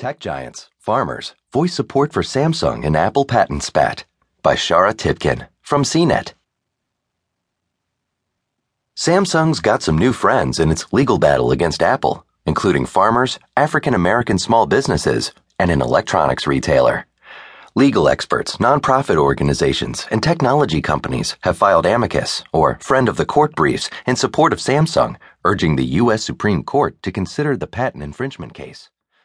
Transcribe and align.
Tech 0.00 0.18
Giants, 0.18 0.70
Farmers, 0.78 1.34
Voice 1.52 1.74
Support 1.74 2.14
for 2.14 2.22
Samsung 2.22 2.86
and 2.86 2.96
Apple 2.96 3.26
Patent 3.26 3.62
Spat 3.62 4.06
by 4.42 4.54
Shara 4.54 4.94
Tibken 4.94 5.46
from 5.60 5.82
CNET. 5.82 6.32
Samsung's 8.96 9.60
got 9.60 9.82
some 9.82 9.98
new 9.98 10.14
friends 10.14 10.58
in 10.58 10.70
its 10.70 10.90
legal 10.90 11.18
battle 11.18 11.52
against 11.52 11.82
Apple, 11.82 12.24
including 12.46 12.86
farmers, 12.86 13.38
African 13.58 13.92
American 13.92 14.38
small 14.38 14.64
businesses, 14.64 15.32
and 15.58 15.70
an 15.70 15.82
electronics 15.82 16.46
retailer. 16.46 17.04
Legal 17.74 18.08
experts, 18.08 18.56
nonprofit 18.56 19.16
organizations, 19.16 20.06
and 20.10 20.22
technology 20.22 20.80
companies 20.80 21.36
have 21.42 21.58
filed 21.58 21.84
amicus, 21.84 22.42
or 22.54 22.78
friend 22.80 23.06
of 23.06 23.18
the 23.18 23.26
court 23.26 23.54
briefs, 23.54 23.90
in 24.06 24.16
support 24.16 24.54
of 24.54 24.60
Samsung, 24.60 25.16
urging 25.44 25.76
the 25.76 26.00
U.S. 26.00 26.24
Supreme 26.24 26.62
Court 26.62 26.96
to 27.02 27.12
consider 27.12 27.54
the 27.54 27.66
patent 27.66 28.02
infringement 28.02 28.54
case. 28.54 28.88